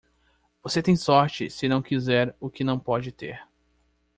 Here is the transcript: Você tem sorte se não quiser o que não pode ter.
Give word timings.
Você 0.63 0.81
tem 0.81 0.95
sorte 0.95 1.47
se 1.47 1.67
não 1.67 1.79
quiser 1.79 2.35
o 2.39 2.49
que 2.49 2.63
não 2.63 2.79
pode 2.79 3.11
ter. 3.11 3.39